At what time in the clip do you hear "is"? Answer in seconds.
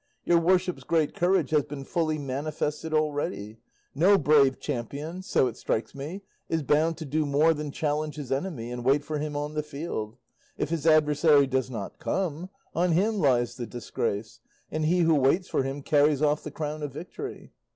6.49-6.63